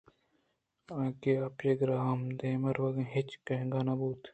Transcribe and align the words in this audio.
کہ 1.21 1.31
آپی 1.47 1.69
گُراب 1.79 2.01
پہک 2.07 2.29
دیم 2.39 2.63
ءِ 2.69 2.75
رَوَگ 2.75 2.97
ءِ 3.03 3.11
ہچ 3.13 3.29
گیگاں 3.45 3.83
نہ 3.87 3.93
بُوت 3.99 4.21